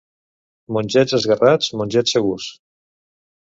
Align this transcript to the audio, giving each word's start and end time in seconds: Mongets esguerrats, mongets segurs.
Mongets 0.77 1.13
esguerrats, 1.17 1.67
mongets 1.83 2.17
segurs. 2.17 2.49